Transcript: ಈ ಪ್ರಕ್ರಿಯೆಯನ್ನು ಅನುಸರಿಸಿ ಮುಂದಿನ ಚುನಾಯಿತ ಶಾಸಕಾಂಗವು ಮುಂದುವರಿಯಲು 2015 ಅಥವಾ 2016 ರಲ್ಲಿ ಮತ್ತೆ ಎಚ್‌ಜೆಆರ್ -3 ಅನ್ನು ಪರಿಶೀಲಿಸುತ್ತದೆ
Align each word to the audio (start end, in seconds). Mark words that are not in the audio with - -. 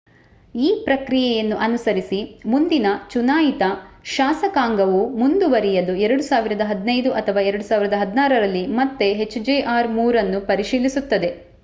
ಈ 0.55 0.69
ಪ್ರಕ್ರಿಯೆಯನ್ನು 0.85 1.57
ಅನುಸರಿಸಿ 1.57 2.19
ಮುಂದಿನ 2.45 2.87
ಚುನಾಯಿತ 3.09 3.63
ಶಾಸಕಾಂಗವು 4.13 5.01
ಮುಂದುವರಿಯಲು 5.19 5.93
2015 5.99 6.87
ಅಥವಾ 7.21 7.43
2016 7.49 8.07
ರಲ್ಲಿ 8.37 8.63
ಮತ್ತೆ 8.79 9.09
ಎಚ್‌ಜೆಆರ್ 9.27 9.91
-3 9.97 10.23
ಅನ್ನು 10.23 10.41
ಪರಿಶೀಲಿಸುತ್ತದೆ 10.47 11.31